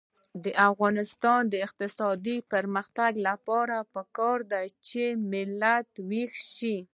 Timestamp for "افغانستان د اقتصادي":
0.69-2.37